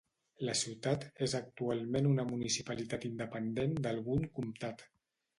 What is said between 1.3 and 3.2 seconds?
actualment una municipalitat